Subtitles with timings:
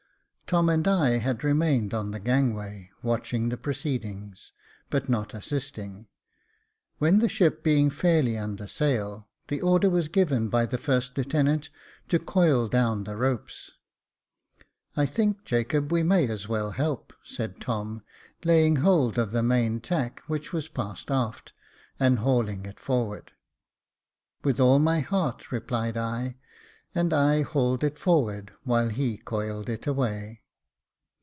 [0.51, 4.51] Tom and I had remained on the Jacob Faithful ^^^ gangway, watching the proceedings,
[4.89, 6.07] but not assisting,
[6.97, 11.69] when the ship being fairly under sail, the order was given by the first lieutenant
[12.09, 13.71] to coil down the ropes.
[14.97, 18.03] "I think, Jacob, we may as well help," said Tom,
[18.43, 21.53] laying hold of the main tack, which was passed aft,
[21.97, 23.31] and hauling it forward."
[24.43, 26.35] "With all my heart," replied I,
[26.93, 30.39] and I hauled it forward, while he coiled it away.